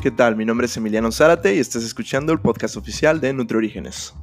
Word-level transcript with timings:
¿Qué 0.00 0.12
tal? 0.12 0.36
Mi 0.36 0.44
nombre 0.44 0.66
es 0.66 0.76
Emiliano 0.76 1.10
Zárate 1.10 1.56
y 1.56 1.58
estás 1.58 1.82
escuchando 1.82 2.32
el 2.32 2.38
podcast 2.38 2.76
oficial 2.76 3.20
de 3.20 3.32
NutriOrígenes. 3.32 4.14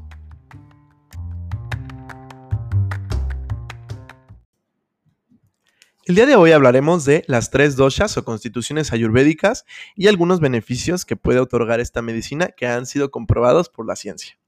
El 6.05 6.15
día 6.15 6.25
de 6.25 6.37
hoy 6.37 6.53
hablaremos 6.53 7.03
de 7.03 7.25
las 7.27 7.51
tres 7.51 7.75
doshas 7.75 8.17
o 8.17 8.23
constituciones 8.23 8.93
ayurvédicas 8.93 9.65
y 9.97 10.07
algunos 10.07 10.39
beneficios 10.39 11.03
que 11.03 11.17
puede 11.17 11.39
otorgar 11.41 11.81
esta 11.81 12.01
medicina 12.01 12.47
que 12.55 12.67
han 12.67 12.85
sido 12.85 13.11
comprobados 13.11 13.67
por 13.67 13.85
la 13.85 13.97
ciencia. 13.97 14.39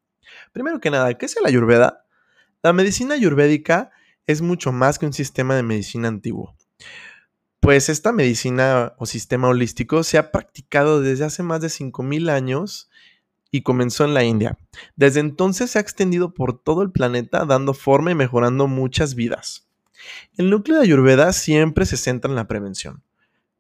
Primero 0.54 0.80
que 0.80 0.92
nada, 0.92 1.14
¿qué 1.16 1.26
es 1.26 1.36
la 1.42 1.50
ayurveda? 1.50 2.06
La 2.64 2.72
medicina 2.72 3.16
ayurvédica 3.16 3.92
es 4.28 4.42
mucho 4.42 4.72
más 4.72 4.98
que 4.98 5.06
un 5.06 5.14
sistema 5.14 5.58
de 5.58 5.64
medicina 5.64 6.08
antiguo. 6.08 6.57
Pues 7.60 7.90
esta 7.90 8.12
medicina 8.12 8.94
o 8.98 9.06
sistema 9.06 9.48
holístico 9.50 10.04
se 10.04 10.18
ha 10.18 10.32
practicado 10.32 11.02
desde 11.02 11.26
hace 11.26 11.44
más 11.44 11.62
de 11.62 11.68
5.000 11.68 12.30
años 12.30 12.90
y 13.52 13.62
comenzó 13.62 14.06
en 14.06 14.14
la 14.14 14.24
India. 14.24 14.58
Desde 14.96 15.20
entonces 15.20 15.72
se 15.72 15.80
ha 15.80 15.82
extendido 15.82 16.34
por 16.34 16.62
todo 16.62 16.82
el 16.82 16.92
planeta 16.92 17.46
dando 17.46 17.74
forma 17.74 18.12
y 18.12 18.16
mejorando 18.16 18.68
muchas 18.68 19.16
vidas. 19.16 19.68
El 20.38 20.50
núcleo 20.50 20.78
de 20.78 20.84
Ayurveda 20.84 21.34
siempre 21.34 21.86
se 21.86 21.98
centra 21.98 22.30
en 22.30 22.36
la 22.36 22.48
prevención, 22.48 23.04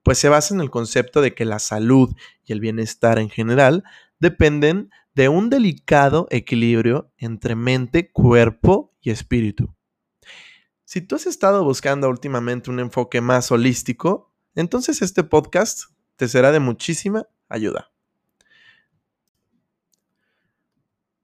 pues 0.04 0.18
se 0.20 0.30
basa 0.30 0.54
en 0.54 0.62
el 0.62 0.70
concepto 0.70 1.22
de 1.22 1.34
que 1.34 1.46
la 1.46 1.60
salud 1.60 2.16
y 2.46 2.54
el 2.54 2.60
bienestar 2.60 3.20
en 3.20 3.30
general 3.30 3.84
dependen 4.20 4.92
de 5.16 5.30
un 5.30 5.50
delicado 5.50 6.28
equilibrio 6.30 7.12
entre 7.18 7.56
mente, 7.56 8.12
cuerpo 8.12 8.94
y 9.02 9.10
espíritu. 9.10 9.77
Si 10.90 11.02
tú 11.02 11.18
has 11.18 11.28
estado 11.28 11.66
buscando 11.66 12.08
últimamente 12.08 12.70
un 12.70 12.80
enfoque 12.80 13.20
más 13.20 13.52
holístico, 13.52 14.32
entonces 14.56 15.02
este 15.02 15.26
podcast 15.26 15.92
te 16.16 16.30
será 16.30 16.54
de 16.54 16.62
muchísima 16.62 17.28
ayuda. 17.50 17.92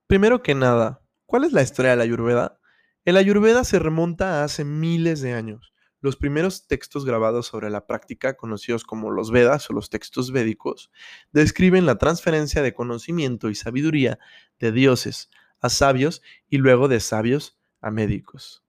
Primero 0.06 0.42
que 0.42 0.54
nada, 0.54 1.00
¿cuál 1.24 1.44
es 1.44 1.52
la 1.52 1.62
historia 1.62 1.92
de 1.92 1.96
la 1.96 2.02
Ayurveda? 2.02 2.60
El 3.06 3.16
Ayurveda 3.16 3.64
se 3.64 3.78
remonta 3.78 4.42
a 4.42 4.44
hace 4.44 4.66
miles 4.66 5.22
de 5.22 5.32
años. 5.32 5.72
Los 6.02 6.16
primeros 6.16 6.66
textos 6.66 7.06
grabados 7.06 7.46
sobre 7.46 7.70
la 7.70 7.86
práctica, 7.86 8.36
conocidos 8.36 8.84
como 8.84 9.10
los 9.10 9.30
Vedas 9.30 9.70
o 9.70 9.72
los 9.72 9.88
textos 9.88 10.30
védicos, 10.30 10.90
describen 11.32 11.86
la 11.86 11.96
transferencia 11.96 12.60
de 12.60 12.74
conocimiento 12.74 13.48
y 13.48 13.54
sabiduría 13.54 14.18
de 14.58 14.72
dioses 14.72 15.30
a 15.62 15.70
sabios 15.70 16.20
y 16.50 16.58
luego 16.58 16.86
de 16.86 17.00
sabios 17.00 17.56
a 17.80 17.90
médicos. 17.90 18.63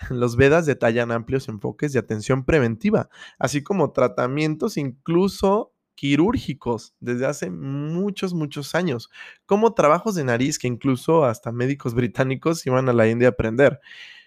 Los 0.10 0.36
Vedas 0.36 0.66
detallan 0.66 1.12
amplios 1.12 1.48
enfoques 1.48 1.92
de 1.92 1.98
atención 1.98 2.44
preventiva, 2.44 3.08
así 3.38 3.62
como 3.62 3.92
tratamientos 3.92 4.76
incluso 4.76 5.72
quirúrgicos 5.94 6.94
desde 6.98 7.26
hace 7.26 7.50
muchos, 7.50 8.32
muchos 8.32 8.74
años, 8.74 9.10
como 9.44 9.74
trabajos 9.74 10.14
de 10.14 10.24
nariz 10.24 10.58
que 10.58 10.66
incluso 10.66 11.24
hasta 11.24 11.52
médicos 11.52 11.94
británicos 11.94 12.64
iban 12.66 12.88
a 12.88 12.92
la 12.92 13.08
India 13.08 13.28
a 13.28 13.32
aprender 13.32 13.80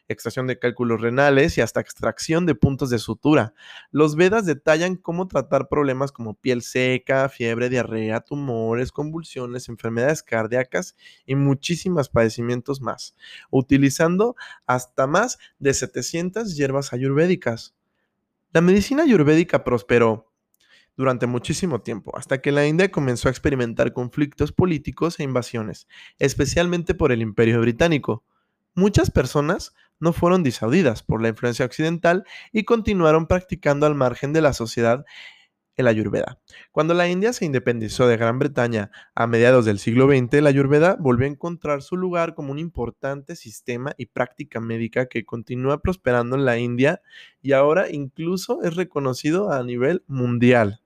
extracción 0.07 0.47
de 0.47 0.59
cálculos 0.59 1.01
renales 1.01 1.57
y 1.57 1.61
hasta 1.61 1.79
extracción 1.79 2.45
de 2.45 2.55
puntos 2.55 2.89
de 2.89 2.99
sutura. 2.99 3.53
Los 3.91 4.15
Vedas 4.15 4.45
detallan 4.45 4.95
cómo 4.95 5.27
tratar 5.27 5.67
problemas 5.67 6.11
como 6.11 6.33
piel 6.35 6.61
seca, 6.61 7.29
fiebre, 7.29 7.69
diarrea, 7.69 8.21
tumores, 8.21 8.91
convulsiones, 8.91 9.69
enfermedades 9.69 10.23
cardíacas 10.23 10.95
y 11.25 11.35
muchísimos 11.35 12.09
padecimientos 12.09 12.81
más, 12.81 13.15
utilizando 13.49 14.35
hasta 14.65 15.07
más 15.07 15.39
de 15.59 15.73
700 15.73 16.55
hierbas 16.55 16.93
ayurvédicas. 16.93 17.75
La 18.51 18.61
medicina 18.61 19.03
ayurvédica 19.03 19.63
prosperó 19.63 20.29
durante 20.95 21.25
muchísimo 21.25 21.81
tiempo, 21.81 22.15
hasta 22.17 22.41
que 22.41 22.51
la 22.51 22.67
India 22.67 22.91
comenzó 22.91 23.27
a 23.27 23.31
experimentar 23.31 23.93
conflictos 23.93 24.51
políticos 24.51 25.19
e 25.19 25.23
invasiones, 25.23 25.87
especialmente 26.19 26.93
por 26.93 27.11
el 27.11 27.21
Imperio 27.21 27.59
Británico. 27.61 28.23
Muchas 28.75 29.11
personas 29.11 29.73
no 29.99 30.13
fueron 30.13 30.43
disaudidas 30.43 31.03
por 31.03 31.21
la 31.21 31.29
influencia 31.29 31.65
occidental 31.65 32.25
y 32.51 32.63
continuaron 32.63 33.27
practicando 33.27 33.85
al 33.85 33.95
margen 33.95 34.33
de 34.33 34.41
la 34.41 34.53
sociedad 34.53 35.05
el 35.75 35.87
ayurveda. 35.87 36.39
Cuando 36.71 36.93
la 36.93 37.07
India 37.07 37.33
se 37.33 37.45
independizó 37.45 38.07
de 38.07 38.17
Gran 38.17 38.37
Bretaña 38.39 38.91
a 39.15 39.27
mediados 39.27 39.65
del 39.65 39.79
siglo 39.79 40.07
XX, 40.07 40.41
la 40.41 40.49
ayurveda 40.49 40.95
volvió 40.99 41.25
a 41.25 41.31
encontrar 41.31 41.81
su 41.81 41.97
lugar 41.97 42.35
como 42.35 42.51
un 42.51 42.59
importante 42.59 43.35
sistema 43.35 43.93
y 43.97 44.07
práctica 44.07 44.59
médica 44.59 45.07
que 45.07 45.25
continúa 45.25 45.81
prosperando 45.81 46.35
en 46.35 46.45
la 46.45 46.57
India 46.57 47.01
y 47.41 47.53
ahora 47.53 47.89
incluso 47.89 48.61
es 48.61 48.75
reconocido 48.75 49.51
a 49.51 49.63
nivel 49.63 50.03
mundial. 50.07 50.81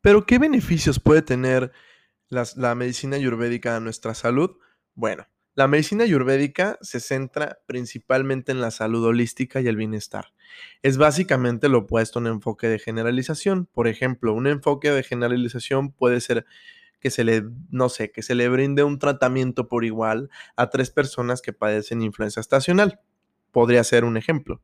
Pero, 0.00 0.26
¿qué 0.26 0.38
beneficios 0.38 1.00
puede 1.00 1.22
tener 1.22 1.72
la 2.28 2.74
medicina 2.74 3.16
ayurvédica 3.16 3.74
a 3.74 3.80
nuestra 3.80 4.14
salud? 4.14 4.58
Bueno, 4.94 5.26
la 5.54 5.68
medicina 5.68 6.04
ayurvédica 6.04 6.78
se 6.80 6.98
centra 6.98 7.60
principalmente 7.66 8.50
en 8.50 8.60
la 8.60 8.72
salud 8.72 9.04
holística 9.04 9.60
y 9.60 9.68
el 9.68 9.76
bienestar. 9.76 10.32
Es 10.82 10.96
básicamente 10.96 11.68
lo 11.68 11.78
opuesto 11.78 12.18
a 12.18 12.22
un 12.22 12.28
enfoque 12.28 12.68
de 12.68 12.78
generalización. 12.80 13.66
Por 13.66 13.86
ejemplo, 13.86 14.32
un 14.32 14.48
enfoque 14.48 14.90
de 14.90 15.04
generalización 15.04 15.92
puede 15.92 16.20
ser 16.20 16.44
que 16.98 17.10
se 17.10 17.22
le, 17.22 17.44
no 17.70 17.88
sé, 17.88 18.10
que 18.10 18.22
se 18.22 18.34
le 18.34 18.48
brinde 18.48 18.82
un 18.82 18.98
tratamiento 18.98 19.68
por 19.68 19.84
igual 19.84 20.30
a 20.56 20.70
tres 20.70 20.90
personas 20.90 21.40
que 21.40 21.52
padecen 21.52 22.02
influenza 22.02 22.40
estacional. 22.40 23.00
Podría 23.52 23.84
ser 23.84 24.04
un 24.04 24.16
ejemplo. 24.16 24.60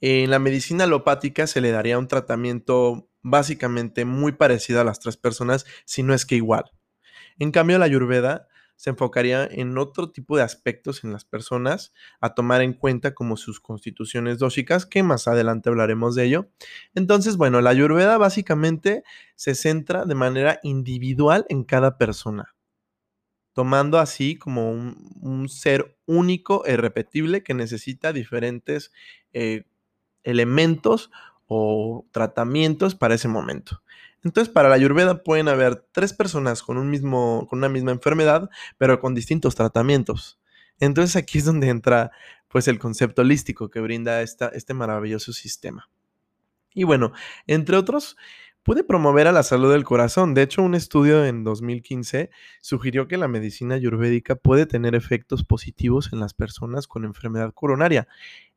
En 0.00 0.30
la 0.30 0.38
medicina 0.38 0.84
alopática 0.84 1.46
se 1.48 1.60
le 1.60 1.72
daría 1.72 1.98
un 1.98 2.06
tratamiento 2.06 3.08
básicamente 3.22 4.04
muy 4.04 4.32
parecido 4.32 4.80
a 4.80 4.84
las 4.84 5.00
tres 5.00 5.16
personas, 5.16 5.66
si 5.84 6.02
no 6.04 6.14
es 6.14 6.24
que 6.24 6.36
igual. 6.36 6.70
En 7.38 7.50
cambio, 7.52 7.78
la 7.78 7.86
ayurveda 7.86 8.47
se 8.78 8.90
enfocaría 8.90 9.44
en 9.50 9.76
otro 9.76 10.12
tipo 10.12 10.36
de 10.36 10.44
aspectos 10.44 11.02
en 11.02 11.12
las 11.12 11.24
personas 11.24 11.92
a 12.20 12.34
tomar 12.34 12.62
en 12.62 12.74
cuenta 12.74 13.12
como 13.12 13.36
sus 13.36 13.58
constituciones 13.58 14.38
dóxicas, 14.38 14.86
que 14.86 15.02
más 15.02 15.26
adelante 15.26 15.68
hablaremos 15.68 16.14
de 16.14 16.26
ello. 16.26 16.48
Entonces, 16.94 17.36
bueno, 17.36 17.60
la 17.60 17.70
ayurveda 17.70 18.16
básicamente 18.18 19.02
se 19.34 19.56
centra 19.56 20.04
de 20.04 20.14
manera 20.14 20.60
individual 20.62 21.44
en 21.48 21.64
cada 21.64 21.98
persona, 21.98 22.54
tomando 23.52 23.98
así 23.98 24.38
como 24.38 24.70
un, 24.70 25.48
ser 25.48 25.98
único 26.06 26.64
e 26.64 26.74
irrepetible 26.74 27.42
que 27.42 27.54
necesita 27.54 28.12
diferentes 28.12 28.92
eh, 29.32 29.64
elementos 30.22 31.10
o 31.46 32.06
tratamientos 32.12 32.94
para 32.94 33.16
ese 33.16 33.26
momento. 33.26 33.82
Entonces, 34.24 34.52
para 34.52 34.68
la 34.68 34.74
Ayurveda 34.74 35.22
pueden 35.22 35.48
haber 35.48 35.76
tres 35.92 36.12
personas 36.12 36.62
con, 36.62 36.76
un 36.76 36.90
mismo, 36.90 37.46
con 37.48 37.58
una 37.58 37.68
misma 37.68 37.92
enfermedad, 37.92 38.50
pero 38.76 39.00
con 39.00 39.14
distintos 39.14 39.54
tratamientos. 39.54 40.38
Entonces, 40.80 41.16
aquí 41.16 41.38
es 41.38 41.44
donde 41.44 41.68
entra 41.68 42.10
pues 42.48 42.66
el 42.68 42.78
concepto 42.78 43.22
holístico 43.22 43.70
que 43.70 43.80
brinda 43.80 44.22
esta, 44.22 44.48
este 44.48 44.74
maravilloso 44.74 45.32
sistema. 45.32 45.88
Y 46.74 46.84
bueno, 46.84 47.12
entre 47.46 47.76
otros, 47.76 48.16
puede 48.68 48.84
promover 48.84 49.26
a 49.26 49.32
la 49.32 49.42
salud 49.42 49.72
del 49.72 49.82
corazón. 49.82 50.34
De 50.34 50.42
hecho, 50.42 50.62
un 50.62 50.74
estudio 50.74 51.24
en 51.24 51.42
2015 51.42 52.28
sugirió 52.60 53.08
que 53.08 53.16
la 53.16 53.26
medicina 53.26 53.76
ayurvédica 53.76 54.34
puede 54.34 54.66
tener 54.66 54.94
efectos 54.94 55.42
positivos 55.42 56.12
en 56.12 56.20
las 56.20 56.34
personas 56.34 56.86
con 56.86 57.06
enfermedad 57.06 57.54
coronaria. 57.54 58.08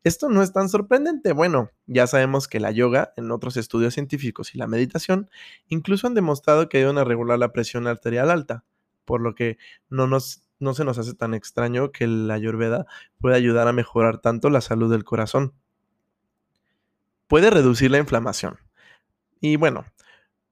Esto 0.03 0.27
no 0.27 0.43
es 0.43 0.51
tan 0.51 0.67
sorprendente. 0.67 1.31
Bueno, 1.31 1.69
ya 1.87 2.07
sabemos 2.07 2.49
que 2.49 2.59
la 2.59 2.71
yoga, 2.71 3.13
en 3.15 3.31
otros 3.31 3.55
estudios 3.55 3.93
científicos 3.93 4.53
y 4.53 4.57
la 4.57 4.67
meditación, 4.67 5.29
incluso 5.69 6.07
han 6.07 6.13
demostrado 6.13 6.67
que 6.67 6.79
ayudan 6.79 6.97
a 6.97 7.05
regular 7.05 7.39
la 7.39 7.53
presión 7.53 7.87
arterial 7.87 8.31
alta, 8.31 8.65
por 9.05 9.21
lo 9.21 9.33
que 9.33 9.57
no, 9.89 10.07
nos, 10.07 10.41
no 10.59 10.73
se 10.73 10.83
nos 10.83 10.97
hace 10.97 11.13
tan 11.13 11.33
extraño 11.33 11.93
que 11.93 12.05
la 12.07 12.33
ayurveda 12.33 12.85
pueda 13.21 13.37
ayudar 13.37 13.69
a 13.69 13.71
mejorar 13.71 14.17
tanto 14.17 14.49
la 14.49 14.59
salud 14.59 14.91
del 14.91 15.05
corazón. 15.05 15.53
Puede 17.27 17.49
reducir 17.49 17.91
la 17.91 17.99
inflamación. 17.99 18.57
Y 19.39 19.55
bueno, 19.55 19.85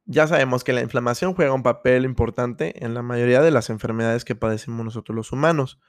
ya 0.09 0.25
sabemos 0.25 0.63
que 0.63 0.73
la 0.73 0.81
inflamación 0.81 1.35
juega 1.35 1.53
un 1.53 1.61
papel 1.61 2.03
importante 2.03 2.83
en 2.83 2.95
la 2.95 3.03
mayoría 3.03 3.41
de 3.41 3.51
las 3.51 3.69
enfermedades 3.69 4.25
que 4.25 4.33
padecemos 4.33 4.83
nosotros 4.83 5.15
los 5.15 5.31
humanos. 5.31 5.79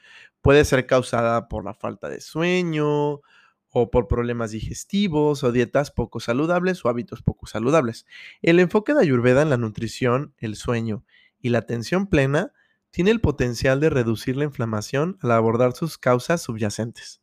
Puede 0.42 0.66
ser 0.66 0.86
causada 0.86 1.48
por 1.48 1.64
la 1.64 1.72
falta 1.72 2.10
de 2.10 2.20
sueño, 2.20 3.22
o 3.70 3.90
por 3.90 4.08
problemas 4.08 4.50
digestivos 4.50 5.44
o 5.44 5.52
dietas 5.52 5.90
poco 5.90 6.20
saludables 6.20 6.84
o 6.84 6.88
hábitos 6.88 7.22
poco 7.22 7.46
saludables. 7.46 8.04
El 8.42 8.60
enfoque 8.60 8.94
de 8.94 9.00
Ayurveda 9.00 9.42
en 9.42 9.50
la 9.50 9.56
nutrición, 9.56 10.34
el 10.38 10.56
sueño 10.56 11.04
y 11.40 11.50
la 11.50 11.60
atención 11.60 12.06
plena 12.06 12.52
tiene 12.90 13.12
el 13.12 13.20
potencial 13.20 13.80
de 13.80 13.88
reducir 13.88 14.36
la 14.36 14.44
inflamación 14.44 15.16
al 15.22 15.30
abordar 15.30 15.72
sus 15.72 15.96
causas 15.96 16.42
subyacentes. 16.42 17.22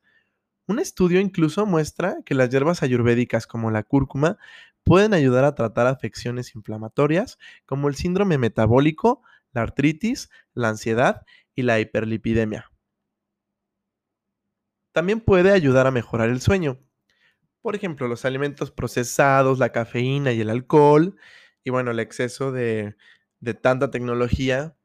Un 0.68 0.80
estudio 0.80 1.22
incluso 1.22 1.66
muestra 1.66 2.18
que 2.26 2.36
las 2.36 2.50
hierbas 2.50 2.84
ayurvédicas 2.84 3.48
como 3.48 3.72
la 3.72 3.84
cúrcuma 3.84 4.38
pueden 4.84 5.14
ayudar 5.14 5.46
a 5.46 5.56
tratar 5.56 5.88
afecciones 5.88 6.56
inflamatorias 6.56 7.38
como 7.66 7.88
el 7.88 7.96
síndrome 7.96 8.38
metabólico, 8.38 9.22
la 9.54 9.62
artritis, 9.62 10.30
la 10.54 10.70
ansiedad 10.70 11.26
y 11.56 11.62
la 11.64 11.80
hiperlipidemia. 11.80 12.70
También 14.92 15.22
puede 15.22 15.52
ayudar 15.52 15.88
a 15.88 15.92
mejorar 15.92 16.30
el 16.30 16.42
sueño, 16.42 16.80
Por 17.62 17.76
ejemplo, 17.76 18.08
los 18.08 18.24
alimentos 18.26 18.72
procesados, 18.72 19.60
la 19.60 19.72
cafeína 19.72 20.32
y 20.32 20.42
el 20.42 20.50
alcohol, 20.50 21.18
y 21.66 21.70
bueno, 21.70 21.92
el 21.92 22.00
exceso 22.00 22.52
de, 22.54 22.96
tanta 23.62 23.92
tecnología, 23.92 24.78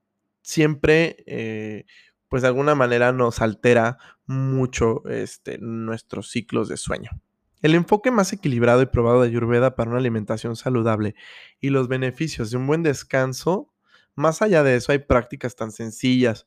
siempre, 0.43 1.23
eh, 1.27 1.87
pues 2.33 2.41
de 2.41 2.49
alguna 2.49 2.75
manera 2.75 3.13
nos 3.13 3.43
altera 3.43 3.99
mucho 4.25 5.07
este, 5.07 5.59
nuestros 5.59 6.31
ciclos 6.31 6.67
de 6.67 6.79
sueño. 6.79 7.11
El 7.61 7.75
enfoque 7.75 8.11
más 8.11 8.33
equilibrado 8.33 8.81
y 8.81 8.87
probado 8.87 9.21
de 9.21 9.29
Ayurveda 9.29 9.77
para 9.77 9.91
una 9.91 9.99
alimentación 9.99 10.57
saludable 10.57 11.15
y 11.61 11.69
los 11.69 11.89
beneficios 11.89 12.51
de 12.51 12.57
un 12.57 12.67
buen 12.67 12.83
descanso, 12.83 13.71
más 14.15 14.41
allá 14.41 14.63
de 14.63 14.77
eso 14.77 14.93
hay 14.93 15.01
prácticas 15.01 15.57
tan 15.57 15.73
sencillas 15.73 16.47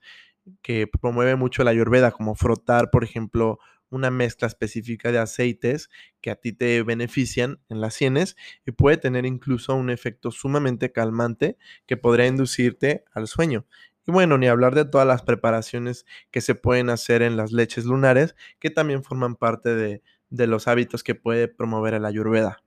que 0.63 0.87
promueve 0.87 1.35
mucho 1.35 1.63
la 1.63 1.69
Ayurveda, 1.69 2.09
como 2.09 2.33
frotar, 2.33 2.89
por 2.89 3.03
ejemplo, 3.03 3.59
una 3.91 4.09
mezcla 4.09 4.47
específica 4.47 5.11
de 5.11 5.19
aceites 5.19 5.91
que 6.19 6.31
a 6.31 6.35
ti 6.35 6.51
te 6.51 6.81
benefician 6.81 7.59
en 7.69 7.79
las 7.79 7.93
sienes 7.93 8.35
y 8.65 8.71
puede 8.71 8.97
tener 8.97 9.27
incluso 9.27 9.75
un 9.75 9.91
efecto 9.91 10.31
sumamente 10.31 10.91
calmante 10.91 11.59
que 11.85 11.95
podría 11.95 12.25
inducirte 12.25 13.05
al 13.13 13.27
sueño. 13.27 13.67
Y 14.07 14.11
bueno, 14.11 14.37
ni 14.37 14.47
hablar 14.47 14.75
de 14.75 14.85
todas 14.85 15.07
las 15.07 15.23
preparaciones 15.23 16.05
que 16.31 16.41
se 16.41 16.55
pueden 16.55 16.89
hacer 16.89 17.21
en 17.21 17.37
las 17.37 17.51
leches 17.51 17.85
lunares, 17.85 18.35
que 18.59 18.69
también 18.69 19.03
forman 19.03 19.35
parte 19.35 19.75
de, 19.75 20.03
de 20.29 20.47
los 20.47 20.67
hábitos 20.67 21.03
que 21.03 21.15
puede 21.15 21.47
promover 21.47 21.93
el 21.95 22.05
ayurveda. 22.05 22.63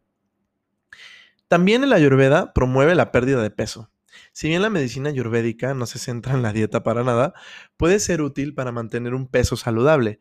También 1.49 1.85
el 1.85 1.93
ayurveda 1.93 2.53
promueve 2.53 2.95
la 2.95 3.13
pérdida 3.13 3.43
de 3.43 3.51
peso. 3.51 3.91
Si 4.33 4.49
bien 4.49 4.63
la 4.63 4.71
medicina 4.71 5.11
ayurvédica 5.11 5.75
no 5.75 5.87
se 5.87 5.99
centra 5.99 6.35
en 6.35 6.43
la 6.43 6.53
dieta 6.53 6.83
para 6.83 7.05
nada, 7.05 7.35
puede 7.77 8.01
ser 8.01 8.21
útil 8.21 8.55
para 8.55 8.73
mantener 8.73 9.15
un 9.15 9.29
peso 9.29 9.57
saludable, 9.57 10.19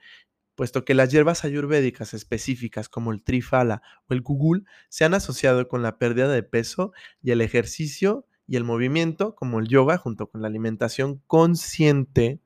puesto 0.56 0.86
que 0.86 0.94
las 0.94 1.12
hierbas 1.12 1.46
ayurvédicas 1.46 2.14
específicas 2.14 2.90
como 2.90 3.12
el 3.12 3.24
trifala 3.24 3.82
o 4.08 4.14
el 4.14 4.22
gugul 4.22 4.66
se 4.90 5.06
han 5.06 5.14
asociado 5.14 5.68
con 5.68 5.84
la 5.84 5.98
pérdida 5.98 6.30
de 6.30 6.44
peso 6.44 6.94
y 7.22 7.32
el 7.32 7.42
ejercicio 7.42 8.26
y 8.48 8.56
el 8.56 8.64
movimiento, 8.64 9.36
como 9.36 9.60
el 9.60 9.68
yoga, 9.68 9.98
junto 9.98 10.28
con 10.28 10.42
la 10.42 10.48
alimentación 10.48 11.22
consciente, 11.28 12.40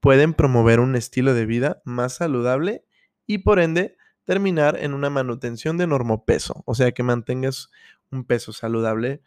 pueden 0.00 0.34
promover 0.34 0.80
un 0.80 0.96
estilo 0.96 1.32
de 1.32 1.46
vida 1.46 1.80
más 1.84 2.14
saludable 2.14 2.84
y 3.26 3.38
por 3.38 3.60
ende 3.60 3.96
terminar 4.24 4.76
en 4.76 4.94
una 4.94 5.10
manutención 5.10 5.78
de 5.78 5.86
normopeso, 5.86 6.62
o 6.66 6.74
sea 6.74 6.92
que 6.92 7.02
mantengas 7.02 7.70
un 8.10 8.24
peso 8.24 8.52
saludable 8.52 9.22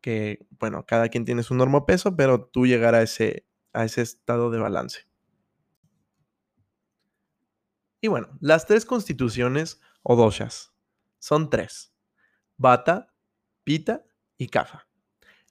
que, 0.00 0.44
bueno, 0.58 0.84
cada 0.84 1.08
quien 1.08 1.24
tiene 1.24 1.42
su 1.42 1.54
normopeso, 1.54 2.16
pero 2.16 2.44
tú 2.44 2.66
llegar 2.66 2.94
a 2.94 3.02
ese, 3.02 3.46
a 3.72 3.84
ese 3.84 4.02
estado 4.02 4.50
de 4.50 4.58
balance. 4.58 5.06
Y 8.00 8.08
bueno, 8.08 8.36
las 8.40 8.66
tres 8.66 8.84
constituciones 8.84 9.80
o 10.02 10.16
doshas 10.16 10.74
son 11.20 11.48
tres: 11.50 11.94
Bata, 12.56 13.14
Pita 13.62 14.04
y 14.36 14.48
Kapha. 14.48 14.88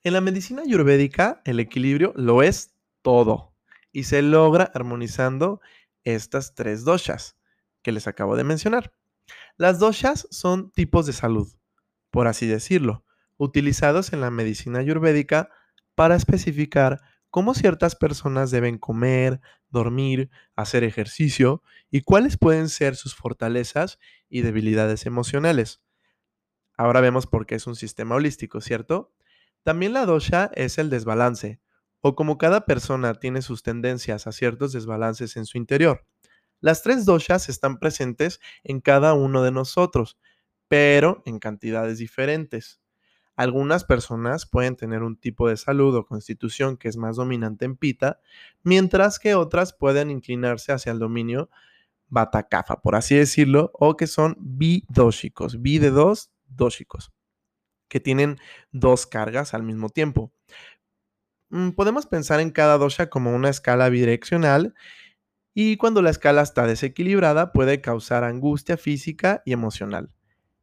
En 0.03 0.13
la 0.13 0.21
medicina 0.21 0.63
ayurvédica, 0.63 1.43
el 1.45 1.59
equilibrio 1.59 2.11
lo 2.15 2.41
es 2.41 2.73
todo 3.03 3.53
y 3.91 4.05
se 4.05 4.23
logra 4.23 4.71
armonizando 4.73 5.61
estas 6.03 6.55
tres 6.55 6.83
doshas 6.83 7.37
que 7.83 7.91
les 7.91 8.07
acabo 8.07 8.35
de 8.35 8.43
mencionar. 8.43 8.93
Las 9.57 9.77
doshas 9.77 10.27
son 10.31 10.71
tipos 10.71 11.05
de 11.05 11.13
salud, 11.13 11.53
por 12.09 12.27
así 12.27 12.47
decirlo, 12.47 13.05
utilizados 13.37 14.11
en 14.11 14.21
la 14.21 14.31
medicina 14.31 14.79
ayurvédica 14.79 15.49
para 15.93 16.15
especificar 16.15 17.01
cómo 17.29 17.53
ciertas 17.53 17.95
personas 17.95 18.49
deben 18.49 18.79
comer, 18.79 19.39
dormir, 19.69 20.31
hacer 20.55 20.83
ejercicio 20.83 21.61
y 21.91 22.01
cuáles 22.01 22.37
pueden 22.37 22.69
ser 22.69 22.95
sus 22.95 23.13
fortalezas 23.13 23.99
y 24.29 24.41
debilidades 24.41 25.05
emocionales. 25.05 25.79
Ahora 26.75 27.01
vemos 27.01 27.27
por 27.27 27.45
qué 27.45 27.53
es 27.53 27.67
un 27.67 27.75
sistema 27.75 28.15
holístico, 28.15 28.61
¿cierto? 28.61 29.13
También 29.63 29.93
la 29.93 30.05
dosha 30.05 30.49
es 30.55 30.77
el 30.77 30.89
desbalance, 30.89 31.59
o 32.01 32.15
como 32.15 32.37
cada 32.37 32.65
persona 32.65 33.13
tiene 33.15 33.41
sus 33.41 33.63
tendencias 33.63 34.25
a 34.25 34.31
ciertos 34.31 34.73
desbalances 34.73 35.37
en 35.37 35.45
su 35.45 35.57
interior. 35.57 36.05
Las 36.59 36.83
tres 36.83 37.05
doshas 37.05 37.49
están 37.49 37.79
presentes 37.79 38.39
en 38.63 38.81
cada 38.81 39.13
uno 39.13 39.43
de 39.43 39.51
nosotros, 39.51 40.17
pero 40.67 41.21
en 41.25 41.39
cantidades 41.39 41.97
diferentes. 41.97 42.81
Algunas 43.35 43.83
personas 43.83 44.45
pueden 44.45 44.75
tener 44.75 45.03
un 45.03 45.17
tipo 45.17 45.47
de 45.47 45.57
salud 45.57 45.95
o 45.95 46.05
constitución 46.05 46.77
que 46.77 46.89
es 46.89 46.97
más 46.97 47.15
dominante 47.15 47.65
en 47.65 47.77
pita, 47.77 48.19
mientras 48.63 49.19
que 49.19 49.35
otras 49.35 49.73
pueden 49.73 50.11
inclinarse 50.11 50.71
hacia 50.71 50.91
el 50.91 50.99
dominio 50.99 51.49
batakafa, 52.09 52.81
por 52.81 52.95
así 52.95 53.15
decirlo, 53.15 53.71
o 53.73 53.95
que 53.95 54.05
son 54.05 54.35
bidóxicos, 54.39 55.61
bi 55.61 55.79
de 55.79 55.91
dos, 55.91 56.31
dóxicos, 56.45 57.11
que 57.91 57.99
tienen 57.99 58.39
dos 58.71 59.05
cargas 59.05 59.53
al 59.53 59.63
mismo 59.63 59.89
tiempo. 59.89 60.31
Mm, 61.49 61.71
podemos 61.71 62.05
pensar 62.07 62.39
en 62.39 62.49
cada 62.49 62.77
dosha 62.77 63.09
como 63.09 63.35
una 63.35 63.49
escala 63.49 63.89
bidireccional 63.89 64.73
y 65.53 65.75
cuando 65.75 66.01
la 66.01 66.09
escala 66.09 66.41
está 66.41 66.65
desequilibrada 66.65 67.51
puede 67.51 67.81
causar 67.81 68.23
angustia 68.23 68.77
física 68.77 69.43
y 69.45 69.51
emocional. 69.51 70.09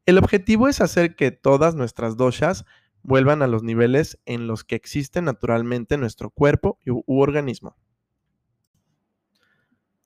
El 0.06 0.16
objetivo 0.16 0.68
es 0.68 0.80
hacer 0.80 1.16
que 1.16 1.30
todas 1.30 1.74
nuestras 1.74 2.16
doshas 2.16 2.64
vuelvan 3.02 3.42
a 3.42 3.46
los 3.46 3.62
niveles 3.62 4.18
en 4.24 4.46
los 4.46 4.64
que 4.64 4.76
existe 4.76 5.20
naturalmente 5.20 5.98
nuestro 5.98 6.30
cuerpo 6.30 6.78
u, 6.86 7.20
organismo. 7.20 7.76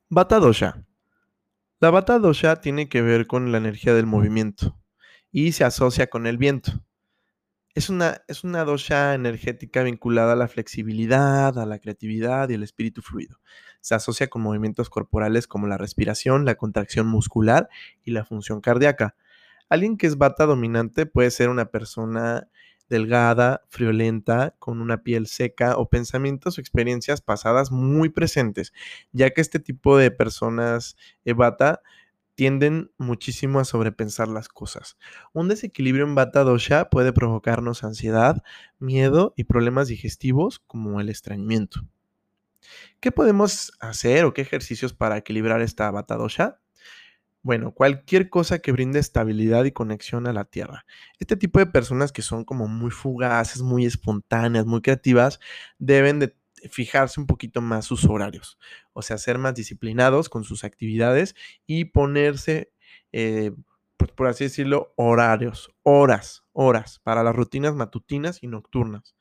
Bata 0.08 0.40
dosha. 0.40 0.84
La 1.78 1.90
bata 1.90 2.19
dosha 2.19 2.56
tiene 2.56 2.88
que 2.88 3.00
ver 3.00 3.28
con 3.28 3.52
la 3.52 3.58
energía 3.58 3.94
del 3.94 4.06
movimiento 4.06 4.76
y 5.30 5.52
se 5.52 5.62
asocia 5.62 6.08
con 6.08 6.26
el 6.26 6.36
viento. 6.36 6.84
Es 7.74 7.88
una, 7.88 8.22
es 8.28 8.44
una 8.44 8.64
dosha 8.64 9.14
energética 9.14 9.82
vinculada 9.82 10.34
a 10.34 10.36
la 10.36 10.46
flexibilidad, 10.46 11.58
a 11.58 11.64
la 11.64 11.78
creatividad 11.78 12.50
y 12.50 12.54
al 12.54 12.62
espíritu 12.62 13.00
fluido. 13.00 13.40
Se 13.80 13.94
asocia 13.94 14.28
con 14.28 14.42
movimientos 14.42 14.90
corporales 14.90 15.46
como 15.46 15.66
la 15.66 15.78
respiración, 15.78 16.44
la 16.44 16.56
contracción 16.56 17.06
muscular 17.06 17.70
y 18.04 18.10
la 18.10 18.26
función 18.26 18.60
cardíaca. 18.60 19.16
Alguien 19.70 19.96
que 19.96 20.06
es 20.06 20.19
bata 20.19 20.44
dominante 20.44 21.06
puede 21.06 21.30
ser 21.30 21.48
una 21.48 21.64
persona 21.70 22.46
delgada, 22.90 23.64
friolenta, 23.70 24.54
con 24.58 24.82
una 24.82 25.02
piel 25.02 25.26
seca 25.26 25.78
o 25.78 25.88
pensamientos 25.88 26.58
o 26.58 26.60
experiencias 26.60 27.22
pasadas 27.22 27.72
muy 27.72 28.10
presentes, 28.10 28.74
ya 29.12 29.30
que 29.30 29.40
este 29.40 29.60
tipo 29.60 29.96
de 29.96 30.10
personas 30.10 30.98
eh, 31.24 31.32
bata 31.32 31.80
tienden 32.34 32.90
muchísimo 32.99 33.61
a 33.61 33.64
sobrepensar 33.64 34.29
las 34.29 34.49
cosas. 34.49 34.96
Un 35.32 35.48
desequilibrio 35.48 36.05
en 36.05 36.15
Vata 36.15 36.44
Dosha 36.44 36.89
puede 36.91 37.12
provocarnos 37.12 37.84
ansiedad, 37.84 38.43
miedo 38.79 39.34
y 39.36 39.44
problemas 39.44 39.89
digestivos 39.89 40.60
como 40.60 41.01
el 41.01 41.08
estreñimiento. 41.08 41.86
¿Qué 43.01 43.12
podemos 43.12 43.72
hacer 43.81 44.24
o 44.24 44.32
qué 44.32 44.43
ejercicios 44.43 44.93
para 44.93 45.17
equilibrar 45.17 45.60
esta 45.60 45.91
Vata 45.91 46.17
Dosha? 46.17 46.58
Bueno, 47.44 47.72
cualquier 47.72 48.31
cosa 48.31 48.60
que 48.60 48.70
brinde 48.70 49.01
estabilidad 49.01 49.65
y 49.65 49.72
conexión 49.72 50.29
a 50.29 50.32
la 50.32 50.44
tierra. 50.44 50.86
Este 51.19 51.36
tipo 51.36 51.58
de 51.58 51.67
personas 51.67 52.12
que 52.12 52.22
son 52.22 52.44
como 52.44 52.69
muy 52.69 52.93
fugaces, 52.93 53.62
muy 53.62 53.84
espontáneas, 53.84 54.65
muy 54.65 54.81
creativas, 54.81 55.41
deben 55.79 56.20
de 56.20 56.36
fijarse 56.70 57.20
un 57.20 57.26
poquito 57.26 57.60
más 57.60 57.84
sus 57.86 58.04
horarios, 58.04 58.58
o 58.92 59.02
sea, 59.02 59.19
ser 59.19 59.38
más 59.38 59.54
disciplinados 59.54 60.28
con 60.28 60.44
sus 60.44 60.64
actividades 60.64 61.34
y 61.66 61.86
ponerse, 61.86 62.72
eh, 63.12 63.52
pues 63.96 64.10
por 64.12 64.26
así 64.28 64.44
decirlo, 64.44 64.92
horarios, 64.96 65.70
horas, 65.82 66.44
horas 66.52 67.00
para 67.00 67.22
las 67.22 67.34
rutinas 67.34 67.74
matutinas 67.74 68.42
y 68.42 68.46
nocturnas. 68.48 69.14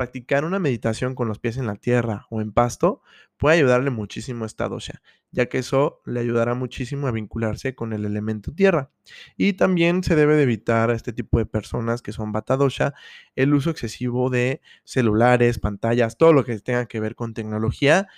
Practicar 0.00 0.46
una 0.46 0.58
meditación 0.58 1.14
con 1.14 1.28
los 1.28 1.40
pies 1.40 1.58
en 1.58 1.66
la 1.66 1.76
tierra 1.76 2.26
o 2.30 2.40
en 2.40 2.52
pasto 2.52 3.02
puede 3.36 3.58
ayudarle 3.58 3.90
muchísimo 3.90 4.44
a 4.44 4.46
esta 4.46 4.66
dosha, 4.66 5.02
ya 5.30 5.44
que 5.50 5.58
eso 5.58 6.00
le 6.06 6.20
ayudará 6.20 6.54
muchísimo 6.54 7.06
a 7.06 7.10
vincularse 7.10 7.74
con 7.74 7.92
el 7.92 8.06
elemento 8.06 8.50
tierra. 8.54 8.90
Y 9.36 9.52
también 9.52 10.02
se 10.02 10.16
debe 10.16 10.36
de 10.36 10.44
evitar 10.44 10.88
a 10.88 10.94
este 10.94 11.12
tipo 11.12 11.36
de 11.36 11.44
personas 11.44 12.00
que 12.00 12.12
son 12.12 12.32
bata 12.32 12.56
dosha 12.56 12.94
el 13.36 13.52
uso 13.52 13.68
excesivo 13.68 14.30
de 14.30 14.62
celulares, 14.84 15.58
pantallas, 15.58 16.16
todo 16.16 16.32
lo 16.32 16.44
que 16.44 16.58
tenga 16.60 16.86
que 16.86 16.98
ver 16.98 17.14
con 17.14 17.34
tecnología, 17.34 18.08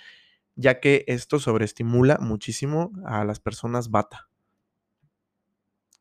ya 0.55 0.79
que 0.79 1.03
esto 1.07 1.37
sobreestimula 1.37 2.17
muchísimo 2.21 2.93
a 3.05 3.25
las 3.25 3.41
personas 3.41 3.91
bata. 3.91 4.29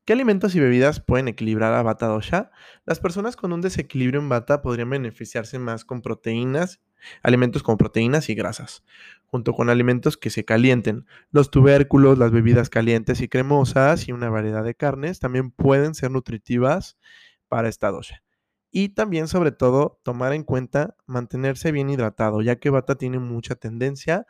¿Qué 0.05 0.13
alimentos 0.13 0.57
y 0.57 0.61
bebidas 0.61 0.99
pueden 0.99 1.29
equilibrar 1.29 1.75
a 1.75 1.83
Bata 1.85 2.07
Dosha? 2.07 2.51
Las 2.85 2.99
personas 2.99 3.37
con 3.37 3.53
un 3.53 3.61
desequilibrio 3.61 4.21
en 4.21 4.29
Bata 4.29 4.61
podrían 4.61 4.91
beneficiarse 4.91 5.61
más 5.61 5.85
con 5.85 6.03
proteínas, 6.03 6.81
alimentos 7.23 7.63
con 7.63 7.77
proteínas 7.77 8.29
y 8.29 8.35
grasas, 8.35 8.83
junto 9.27 9.53
con 9.53 9.71
alimentos 9.71 10.17
que 10.17 10.31
se 10.31 10.45
calienten. 10.45 11.07
Los 11.31 11.53
tubérculos, 11.53 12.19
las 12.19 12.33
bebidas 12.33 12.69
calientes 12.69 13.21
y 13.21 13.29
cremosas 13.29 14.09
y 14.09 14.13
una 14.13 14.29
variedad 14.29 14.65
de 14.65 14.75
carnes 14.75 15.21
también 15.21 15.53
pueden 15.53 15.95
ser 15.95 16.11
nutritivas 16.11 16.99
para 17.47 17.69
esta 17.69 17.93
dosha. 17.93 18.25
Y 18.73 18.89
también, 18.89 19.29
sobre 19.29 19.53
todo, 19.53 20.01
tomar 20.03 20.33
en 20.33 20.43
cuenta 20.43 20.97
mantenerse 21.07 21.71
bien 21.71 21.91
hidratado, 21.91 22.43
ya 22.43 22.57
que 22.57 22.71
Bata 22.71 22.97
tiene 22.97 23.21
mucha 23.21 23.55
tendencia 23.55 24.27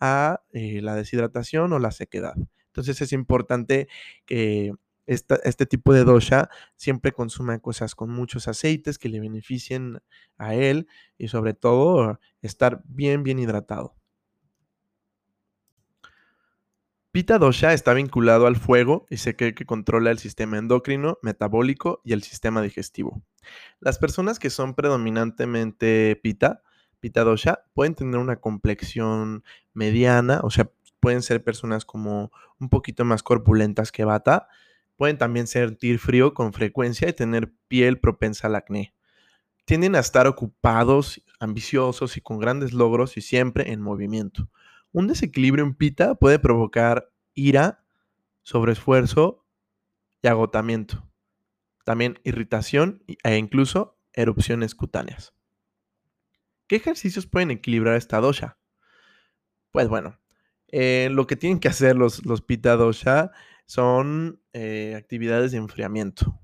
a 0.00 0.42
eh, 0.52 0.82
la 0.82 0.94
deshidratación 0.96 1.72
o 1.72 1.78
la 1.78 1.92
sequedad. 1.92 2.34
Entonces 2.66 3.00
es 3.00 3.12
importante 3.12 3.88
que 4.26 4.72
este 5.06 5.66
tipo 5.66 5.92
de 5.92 6.04
dosha 6.04 6.48
siempre 6.76 7.12
consume 7.12 7.60
cosas 7.60 7.94
con 7.94 8.10
muchos 8.10 8.48
aceites 8.48 8.98
que 8.98 9.08
le 9.08 9.20
beneficien 9.20 10.00
a 10.38 10.54
él 10.54 10.88
y 11.18 11.28
sobre 11.28 11.54
todo 11.54 12.20
estar 12.42 12.82
bien, 12.86 13.22
bien 13.22 13.38
hidratado. 13.38 13.94
Pita 17.14 17.38
dosha 17.38 17.74
está 17.74 17.94
vinculado 17.94 18.48
al 18.48 18.56
fuego 18.56 19.06
y 19.08 19.18
se 19.18 19.36
cree 19.36 19.54
que 19.54 19.66
controla 19.66 20.10
el 20.10 20.18
sistema 20.18 20.58
endocrino, 20.58 21.18
metabólico 21.22 22.00
y 22.02 22.12
el 22.12 22.24
sistema 22.24 22.60
digestivo. 22.60 23.22
Las 23.78 23.98
personas 23.98 24.40
que 24.40 24.50
son 24.50 24.74
predominantemente 24.74 26.18
pita, 26.20 26.62
pita 26.98 27.22
dosha, 27.22 27.66
pueden 27.72 27.94
tener 27.94 28.18
una 28.18 28.40
complexión 28.40 29.44
mediana, 29.74 30.40
o 30.42 30.50
sea, 30.50 30.68
pueden 30.98 31.22
ser 31.22 31.44
personas 31.44 31.84
como 31.84 32.32
un 32.58 32.68
poquito 32.68 33.04
más 33.04 33.22
corpulentas 33.22 33.92
que 33.92 34.04
bata, 34.04 34.48
pueden 34.96 35.18
también 35.18 35.46
sentir 35.46 35.98
frío 35.98 36.34
con 36.34 36.52
frecuencia 36.52 37.08
y 37.08 37.12
tener 37.12 37.52
piel 37.68 37.98
propensa 37.98 38.46
al 38.46 38.54
acné. 38.54 38.94
Tienden 39.64 39.96
a 39.96 40.00
estar 40.00 40.26
ocupados, 40.26 41.22
ambiciosos 41.40 42.16
y 42.16 42.20
con 42.20 42.38
grandes 42.38 42.72
logros 42.72 43.16
y 43.16 43.20
siempre 43.20 43.72
en 43.72 43.80
movimiento. 43.80 44.50
Un 44.92 45.06
desequilibrio 45.06 45.64
en 45.64 45.74
pita 45.74 46.14
puede 46.14 46.38
provocar 46.38 47.10
ira, 47.32 47.84
sobreesfuerzo 48.42 49.44
y 50.22 50.28
agotamiento. 50.28 51.08
También 51.84 52.20
irritación 52.24 53.02
e 53.22 53.36
incluso 53.36 53.98
erupciones 54.12 54.74
cutáneas. 54.74 55.34
¿Qué 56.66 56.76
ejercicios 56.76 57.26
pueden 57.26 57.50
equilibrar 57.50 57.96
esta 57.96 58.20
dosha? 58.20 58.58
Pues 59.70 59.88
bueno, 59.88 60.18
eh, 60.68 61.08
lo 61.10 61.26
que 61.26 61.36
tienen 61.36 61.58
que 61.58 61.68
hacer 61.68 61.96
los, 61.96 62.24
los 62.24 62.40
pita 62.42 62.76
dosha 62.76 63.32
son 63.66 64.40
eh, 64.52 64.94
actividades 64.96 65.52
de 65.52 65.58
enfriamiento. 65.58 66.40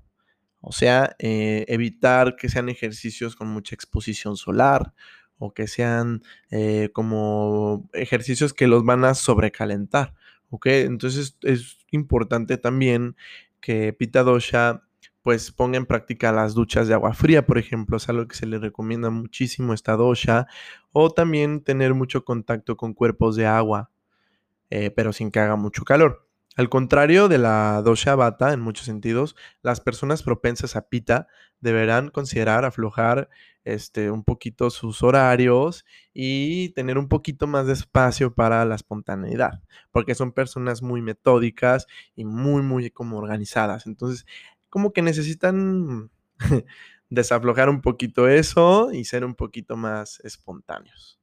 O 0.61 0.71
sea, 0.71 1.15
eh, 1.19 1.65
evitar 1.67 2.35
que 2.35 2.49
sean 2.49 2.69
ejercicios 2.69 3.35
con 3.35 3.47
mucha 3.47 3.75
exposición 3.75 4.37
solar 4.37 4.93
o 5.37 5.53
que 5.53 5.67
sean 5.67 6.21
como 6.93 7.89
ejercicios 7.93 8.53
que 8.53 8.67
los 8.67 8.85
van 8.85 9.05
a 9.05 9.15
sobrecalentar. 9.15 10.13
¿Ok? 10.51 10.67
Entonces 10.67 11.35
es 11.41 11.79
importante 11.89 12.57
también 12.57 13.15
que 13.59 13.91
Pita 13.93 14.21
Dosha 14.21 14.83
pues 15.21 15.51
ponga 15.51 15.77
en 15.77 15.85
práctica 15.85 16.31
las 16.31 16.53
duchas 16.53 16.87
de 16.87 16.93
agua 16.93 17.13
fría, 17.13 17.45
por 17.45 17.57
ejemplo, 17.57 17.97
es 17.97 18.09
algo 18.09 18.27
que 18.27 18.35
se 18.35 18.45
le 18.45 18.57
recomienda 18.57 19.09
muchísimo 19.09 19.73
esta 19.73 19.95
dosha, 19.95 20.47
o 20.91 21.11
también 21.11 21.63
tener 21.63 21.93
mucho 21.93 22.25
contacto 22.25 22.75
con 22.75 22.93
cuerpos 22.93 23.35
de 23.35 23.45
agua, 23.45 23.91
eh, 24.69 24.91
pero 24.91 25.13
sin 25.13 25.31
que 25.31 25.39
haga 25.39 25.55
mucho 25.55 25.83
calor. 25.83 26.27
Al 26.57 26.67
contrario 26.67 27.29
de 27.29 27.37
la 27.37 27.81
dosha 27.81 28.13
bata, 28.15 28.51
en 28.51 28.59
muchos 28.59 28.85
sentidos, 28.85 29.37
las 29.61 29.79
personas 29.79 30.21
propensas 30.21 30.75
a 30.75 30.89
pita 30.89 31.27
deberán 31.61 32.09
considerar 32.09 32.65
aflojar 32.65 33.29
este, 33.63 34.11
un 34.11 34.23
poquito 34.25 34.69
sus 34.69 35.01
horarios 35.01 35.85
y 36.13 36.69
tener 36.69 36.97
un 36.97 37.07
poquito 37.07 37.47
más 37.47 37.67
de 37.67 37.73
espacio 37.73 38.33
para 38.33 38.65
la 38.65 38.75
espontaneidad, 38.75 39.61
porque 39.91 40.13
son 40.13 40.33
personas 40.33 40.81
muy 40.81 41.01
metódicas 41.01 41.87
y 42.15 42.25
muy, 42.25 42.61
muy 42.63 42.89
como 42.91 43.17
organizadas. 43.17 43.85
Entonces, 43.85 44.25
como 44.69 44.91
que 44.91 45.01
necesitan 45.01 46.11
desaflojar 47.09 47.69
un 47.69 47.81
poquito 47.81 48.27
eso 48.27 48.91
y 48.91 49.05
ser 49.05 49.23
un 49.23 49.35
poquito 49.35 49.77
más 49.77 50.19
espontáneos. 50.25 51.17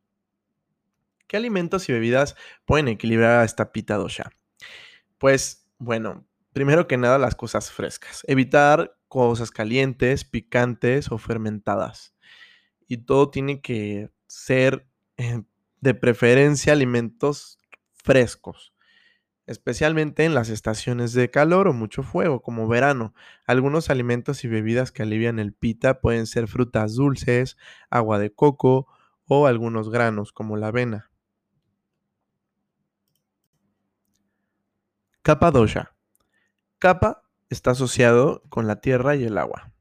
¿Qué 1.26 1.36
alimentos 1.36 1.86
y 1.90 1.92
bebidas 1.92 2.34
pueden 2.64 2.88
equilibrar 2.88 3.40
a 3.40 3.44
esta 3.44 3.72
pita 3.72 3.96
dosha? 3.96 4.30
Pues 5.18 5.66
bueno, 5.78 6.26
primero 6.52 6.86
que 6.86 6.96
nada 6.96 7.18
las 7.18 7.34
cosas 7.34 7.70
frescas. 7.70 8.22
Evitar 8.26 8.96
cosas 9.08 9.50
calientes, 9.50 10.24
picantes 10.24 11.10
o 11.10 11.18
fermentadas. 11.18 12.14
Y 12.86 12.98
todo 12.98 13.30
tiene 13.30 13.60
que 13.60 14.10
ser 14.26 14.86
eh, 15.16 15.42
de 15.80 15.94
preferencia 15.94 16.72
alimentos 16.72 17.58
frescos, 17.94 18.72
especialmente 19.46 20.24
en 20.24 20.34
las 20.34 20.50
estaciones 20.50 21.12
de 21.12 21.30
calor 21.30 21.68
o 21.68 21.72
mucho 21.72 22.02
fuego, 22.02 22.42
como 22.42 22.68
verano. 22.68 23.14
Algunos 23.46 23.90
alimentos 23.90 24.44
y 24.44 24.48
bebidas 24.48 24.92
que 24.92 25.02
alivian 25.02 25.38
el 25.38 25.52
pita 25.52 26.00
pueden 26.00 26.26
ser 26.26 26.48
frutas 26.48 26.94
dulces, 26.94 27.56
agua 27.90 28.18
de 28.18 28.32
coco 28.32 28.86
o 29.26 29.46
algunos 29.46 29.90
granos, 29.90 30.32
como 30.32 30.56
la 30.56 30.68
avena. 30.68 31.07
Kapha 35.28 35.50
dosha. 35.50 35.94
Kapha 36.78 37.22
está 37.50 37.72
asociado 37.72 38.42
con 38.48 38.66
la 38.66 38.80
tierra 38.80 39.14
y 39.14 39.24
el 39.24 39.36
agua. 39.36 39.74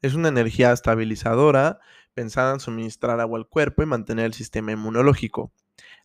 Es 0.00 0.14
una 0.14 0.28
energía 0.28 0.70
estabilizadora 0.70 1.80
pensada 2.14 2.54
en 2.54 2.60
suministrar 2.60 3.18
agua 3.18 3.36
al 3.36 3.48
cuerpo 3.48 3.82
y 3.82 3.86
mantener 3.86 4.26
el 4.26 4.32
sistema 4.32 4.70
inmunológico. 4.70 5.50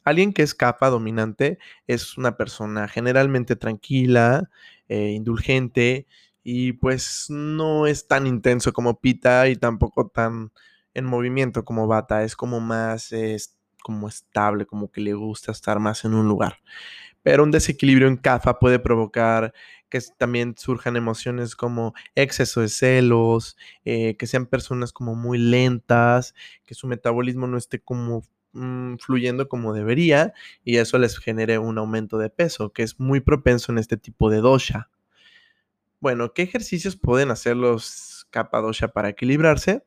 Alguien 0.03 0.33
que 0.33 0.41
es 0.41 0.55
capa 0.55 0.89
dominante 0.89 1.59
es 1.85 2.17
una 2.17 2.37
persona 2.37 2.87
generalmente 2.87 3.55
tranquila, 3.55 4.49
eh, 4.89 5.11
indulgente 5.11 6.07
y 6.43 6.73
pues 6.73 7.27
no 7.29 7.85
es 7.85 8.07
tan 8.07 8.25
intenso 8.25 8.73
como 8.73 8.99
Pita 8.99 9.47
y 9.47 9.57
tampoco 9.57 10.07
tan 10.07 10.53
en 10.95 11.05
movimiento 11.05 11.63
como 11.63 11.85
Bata. 11.85 12.23
Es 12.23 12.35
como 12.35 12.59
más 12.59 13.11
es 13.11 13.55
como 13.83 14.07
estable, 14.07 14.65
como 14.65 14.91
que 14.91 15.01
le 15.01 15.13
gusta 15.13 15.51
estar 15.51 15.79
más 15.79 16.03
en 16.03 16.15
un 16.15 16.27
lugar 16.27 16.57
pero 17.23 17.43
un 17.43 17.51
desequilibrio 17.51 18.07
en 18.07 18.17
CAFA 18.17 18.59
puede 18.59 18.79
provocar 18.79 19.53
que 19.89 19.99
también 20.17 20.55
surjan 20.57 20.95
emociones 20.95 21.55
como 21.55 21.93
exceso 22.15 22.61
de 22.61 22.69
celos, 22.69 23.57
eh, 23.85 24.15
que 24.17 24.25
sean 24.25 24.45
personas 24.47 24.93
como 24.93 25.15
muy 25.15 25.37
lentas, 25.37 26.33
que 26.65 26.73
su 26.73 26.87
metabolismo 26.87 27.45
no 27.45 27.57
esté 27.57 27.79
como 27.79 28.23
mm, 28.53 28.95
fluyendo 28.95 29.49
como 29.49 29.73
debería 29.73 30.33
y 30.63 30.77
eso 30.77 30.97
les 30.97 31.19
genere 31.19 31.59
un 31.59 31.77
aumento 31.77 32.17
de 32.17 32.29
peso, 32.29 32.71
que 32.71 32.83
es 32.83 32.99
muy 32.99 33.19
propenso 33.19 33.71
en 33.71 33.77
este 33.77 33.97
tipo 33.97 34.29
de 34.29 34.37
dosha. 34.37 34.89
Bueno, 35.99 36.33
¿qué 36.33 36.41
ejercicios 36.43 36.95
pueden 36.95 37.29
hacer 37.29 37.55
los 37.57 38.25
kapha 38.31 38.59
dosha 38.59 38.87
para 38.87 39.09
equilibrarse? 39.09 39.83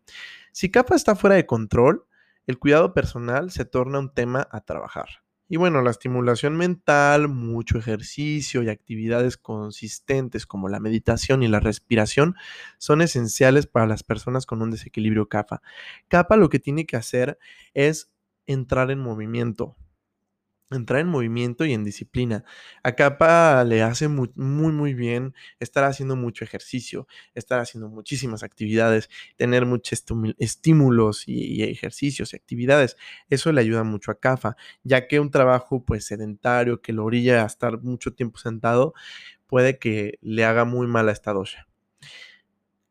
Si 0.52 0.70
kapha 0.70 0.94
está 0.94 1.16
fuera 1.16 1.34
de 1.34 1.46
control, 1.46 2.06
el 2.46 2.58
cuidado 2.58 2.92
personal 2.94 3.50
se 3.50 3.64
torna 3.64 3.98
un 3.98 4.12
tema 4.12 4.46
a 4.52 4.60
trabajar. 4.60 5.23
Y 5.48 5.58
bueno, 5.58 5.82
la 5.82 5.90
estimulación 5.90 6.56
mental, 6.56 7.28
mucho 7.28 7.78
ejercicio 7.78 8.62
y 8.62 8.70
actividades 8.70 9.36
consistentes 9.36 10.46
como 10.46 10.68
la 10.68 10.80
meditación 10.80 11.42
y 11.42 11.48
la 11.48 11.60
respiración 11.60 12.34
son 12.78 13.02
esenciales 13.02 13.66
para 13.66 13.86
las 13.86 14.02
personas 14.02 14.46
con 14.46 14.62
un 14.62 14.70
desequilibrio 14.70 15.28
CAPA. 15.28 15.60
CAPA 16.08 16.36
lo 16.36 16.48
que 16.48 16.60
tiene 16.60 16.86
que 16.86 16.96
hacer 16.96 17.38
es 17.74 18.10
entrar 18.46 18.90
en 18.90 19.00
movimiento, 19.00 19.76
entrar 20.70 21.00
en 21.00 21.08
movimiento 21.08 21.64
y 21.64 21.72
en 21.72 21.84
disciplina. 21.84 22.44
A 22.82 22.92
Capa 22.92 23.64
le 23.64 23.82
hace 23.82 24.08
muy, 24.08 24.30
muy, 24.34 24.94
bien 24.94 25.34
estar 25.60 25.84
haciendo 25.84 26.16
mucho 26.16 26.44
ejercicio, 26.44 27.06
estar 27.34 27.60
haciendo 27.60 27.88
muchísimas 27.88 28.42
actividades, 28.42 29.10
tener 29.36 29.66
muchos 29.66 30.04
estímulos 30.38 31.24
y, 31.26 31.62
ejercicios 31.62 32.32
y 32.32 32.36
actividades. 32.36 32.96
Eso 33.28 33.52
le 33.52 33.60
ayuda 33.60 33.84
mucho 33.84 34.10
a 34.10 34.18
CAFA, 34.18 34.56
ya 34.82 35.06
que 35.06 35.20
un 35.20 35.30
trabajo 35.30 35.84
pues 35.84 36.06
sedentario 36.06 36.80
que 36.80 36.92
lo 36.92 37.04
orilla 37.04 37.42
a 37.42 37.46
estar 37.46 37.82
mucho 37.82 38.14
tiempo 38.14 38.38
sentado 38.38 38.94
puede 39.46 39.78
que 39.78 40.18
le 40.22 40.44
haga 40.44 40.64
muy 40.64 40.86
mal 40.86 41.08
a 41.08 41.12
esta 41.12 41.32
dosha. 41.32 41.66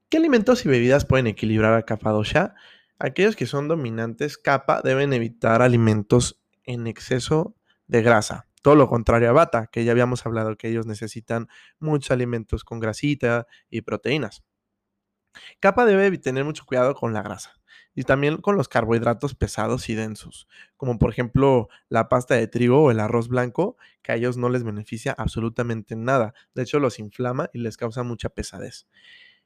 ¿Qué 0.10 0.18
alimentos 0.18 0.65
y 0.65 0.70
bebidas 0.70 1.06
pueden 1.06 1.27
equilibrar 1.27 1.74
a 1.74 1.84
Kapha 1.84 2.12
dosha? 2.12 2.53
Aquellos 3.00 3.36
que 3.36 3.48
son 3.48 3.68
dominantes 3.68 4.38
capa 4.38 4.82
deben 4.84 5.12
evitar 5.12 5.62
alimentos 5.62 6.39
en 6.63 6.88
exceso 6.88 7.56
de 7.94 8.02
grasa. 8.02 8.48
Todo 8.64 8.76
lo 8.76 8.90
contrario 8.90 9.30
a 9.30 9.34
bata, 9.34 9.68
que 9.72 9.86
ya 9.86 9.92
habíamos 9.94 10.26
hablado 10.26 10.58
que 10.58 10.68
ellos 10.68 10.88
necesitan 10.88 11.48
muchos 11.80 12.12
alimentos 12.12 12.64
con 12.66 12.80
grasita 12.82 13.48
y 13.70 13.82
proteínas. 13.82 14.44
Capa 15.60 15.86
debe 15.86 16.18
tener 16.18 16.44
mucho 16.46 16.66
cuidado 16.66 16.96
con 16.96 17.14
la 17.14 17.22
grasa 17.22 17.54
y 17.96 18.04
también 18.04 18.38
con 18.38 18.56
los 18.56 18.68
carbohidratos 18.68 19.36
pesados 19.36 19.90
y 19.90 19.96
densos, 19.96 20.48
como 20.78 20.98
por 20.98 21.12
ejemplo 21.12 21.70
la 21.90 22.10
pasta 22.10 22.36
de 22.36 22.48
trigo 22.48 22.84
o 22.84 22.92
el 22.92 23.00
arroz 23.00 23.28
blanco, 23.28 23.78
que 24.02 24.12
a 24.12 24.16
ellos 24.16 24.38
no 24.38 24.50
les 24.50 24.64
beneficia 24.64 25.14
absolutamente 25.18 25.96
nada. 25.96 26.34
De 26.56 26.64
hecho, 26.64 26.80
los 26.80 27.00
inflama 27.00 27.50
y 27.54 27.60
les 27.60 27.78
causa 27.78 28.04
mucha 28.04 28.30
pesadez. 28.30 28.88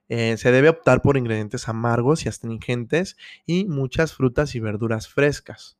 Eh, 0.09 0.37
se 0.37 0.51
debe 0.51 0.69
optar 0.69 1.01
por 1.01 1.17
ingredientes 1.17 1.69
amargos 1.69 2.25
y 2.25 2.29
astringentes 2.29 3.17
y 3.45 3.65
muchas 3.65 4.13
frutas 4.13 4.55
y 4.55 4.59
verduras 4.61 5.07
frescas. 5.09 5.76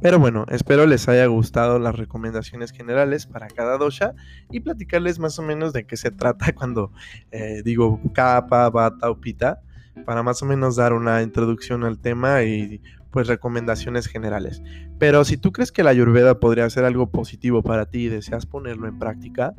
Pero 0.00 0.20
bueno, 0.20 0.46
espero 0.48 0.86
les 0.86 1.08
haya 1.08 1.26
gustado 1.26 1.80
las 1.80 1.96
recomendaciones 1.96 2.70
generales 2.70 3.26
para 3.26 3.48
cada 3.48 3.78
dosha 3.78 4.14
y 4.50 4.60
platicarles 4.60 5.18
más 5.18 5.38
o 5.40 5.42
menos 5.42 5.72
de 5.72 5.86
qué 5.86 5.96
se 5.96 6.12
trata 6.12 6.52
cuando 6.54 6.92
eh, 7.32 7.62
digo 7.64 8.00
capa, 8.14 8.70
bata 8.70 9.10
o 9.10 9.20
pita, 9.20 9.60
para 10.06 10.22
más 10.22 10.40
o 10.42 10.46
menos 10.46 10.76
dar 10.76 10.92
una 10.92 11.20
introducción 11.22 11.82
al 11.82 11.98
tema 11.98 12.44
y 12.44 12.80
pues 13.10 13.26
recomendaciones 13.26 14.06
generales. 14.06 14.62
Pero 14.98 15.24
si 15.24 15.36
tú 15.36 15.50
crees 15.50 15.72
que 15.72 15.82
la 15.82 15.90
ayurveda 15.90 16.38
podría 16.38 16.70
ser 16.70 16.84
algo 16.84 17.10
positivo 17.10 17.62
para 17.62 17.86
ti 17.86 18.04
y 18.04 18.08
deseas 18.08 18.46
ponerlo 18.46 18.86
en 18.86 18.98
práctica, 18.98 19.54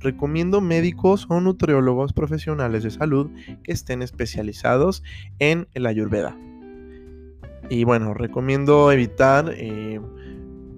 recomiendo 0.00 0.60
médicos 0.60 1.26
o 1.28 1.40
nutriólogos 1.40 2.12
profesionales 2.12 2.82
de 2.82 2.90
salud 2.90 3.30
que 3.62 3.72
estén 3.72 4.02
especializados 4.02 5.04
en 5.38 5.68
la 5.74 5.90
ayurveda. 5.90 6.36
Y 7.70 7.84
bueno, 7.84 8.14
recomiendo 8.14 8.92
evitar 8.92 9.52
eh, 9.56 10.00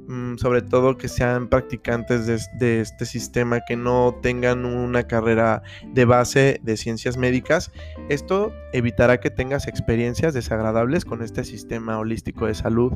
Mm, 0.09 0.37
sobre 0.37 0.63
todo 0.63 0.97
que 0.97 1.09
sean 1.09 1.49
practicantes 1.49 2.27
de, 2.59 2.81
este 2.81 3.05
sistema, 3.05 3.61
que 3.67 3.77
no 3.77 4.17
tengan 4.23 4.65
una 4.65 5.03
carrera 5.09 5.63
de 5.93 6.05
base 6.05 6.61
de 6.63 6.77
ciencias 6.77 7.17
médicas. 7.17 7.73
Esto 8.09 8.53
evitará 8.73 9.19
que 9.19 9.31
tengas 9.31 9.67
experiencias 9.67 10.33
desagradables 10.33 11.05
con 11.05 11.23
este 11.23 11.43
sistema 11.43 11.99
holístico 11.99 12.47
de 12.47 12.55
salud, 12.55 12.93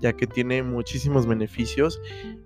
ya 0.00 0.14
que 0.14 0.26
tiene 0.26 0.62
muchísimos 0.62 1.26
beneficios 1.26 2.00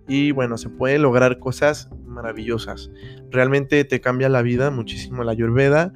y 0.08 0.32
bueno, 0.32 0.58
se 0.58 0.68
puede 0.68 0.98
lograr 0.98 1.38
cosas 1.38 1.88
maravillosas. 2.04 2.90
Realmente 3.30 3.84
te 3.84 4.00
cambia 4.00 4.28
la 4.28 4.42
vida 4.42 4.72
muchísimo 4.72 5.22
la 5.22 5.32
ayurveda. 5.32 5.92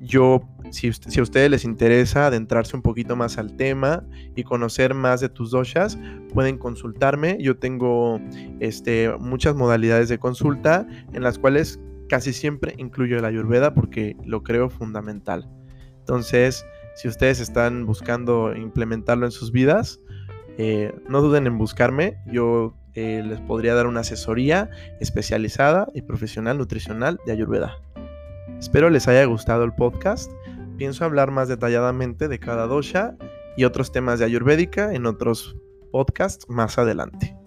Yo 0.00 0.40
si, 0.72 0.88
a 0.88 1.22
ustedes 1.22 1.50
les 1.50 1.64
interesa 1.64 2.26
adentrarse 2.26 2.74
un 2.74 2.82
poquito 2.82 3.14
más 3.14 3.36
al 3.36 3.56
tema 3.56 4.04
y 4.34 4.42
conocer 4.42 4.94
más 4.94 5.20
de 5.20 5.28
tus 5.28 5.50
doshas, 5.50 5.98
pueden 6.32 6.56
consultarme. 6.56 7.36
Yo 7.40 7.58
tengo 7.58 8.20
este, 8.60 9.12
muchas 9.20 9.54
modalidades 9.54 10.08
de 10.08 10.18
consulta 10.18 10.86
en 11.12 11.22
las 11.22 11.38
cuales 11.38 11.78
casi 12.08 12.32
siempre 12.32 12.74
incluyo 12.78 13.20
la 13.20 13.28
ayurveda 13.28 13.74
porque 13.74 14.16
lo 14.24 14.42
creo 14.42 14.70
fundamental. 14.70 15.48
Entonces, 15.98 16.64
si 16.94 17.06
ustedes 17.06 17.38
están 17.38 17.84
buscando 17.84 18.54
implementarlo 18.56 19.26
en 19.26 19.32
sus 19.32 19.52
vidas, 19.52 20.00
eh, 20.56 20.92
no 21.08 21.20
duden 21.20 21.46
en 21.46 21.58
buscarme. 21.58 22.16
Yo 22.26 22.74
eh, 22.94 23.22
les 23.26 23.40
podría 23.40 23.74
dar 23.74 23.86
una 23.86 24.00
asesoría 24.00 24.70
especializada 25.00 25.88
y 25.94 26.02
profesional 26.02 26.56
nutricional 26.56 27.20
de 27.26 27.32
ayurveda. 27.32 27.76
Espero 28.58 28.90
les 28.90 29.08
haya 29.08 29.24
gustado 29.24 29.64
el 29.64 29.72
podcast 29.72 30.30
pienso 30.76 31.04
hablar 31.04 31.30
más 31.30 31.48
detalladamente 31.48 32.28
de 32.28 32.38
cada 32.38 32.66
dosha 32.66 33.16
y 33.56 33.64
otros 33.64 33.92
temas 33.92 34.18
de 34.18 34.24
ayurvédica 34.24 34.94
en 34.94 35.06
otros 35.06 35.56
podcasts 35.90 36.48
más 36.48 36.78
adelante. 36.78 37.41